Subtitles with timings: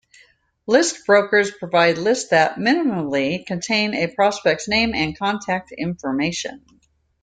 [0.65, 6.65] List brokers provide lists that, minimally, contain a prospect's name and contact information.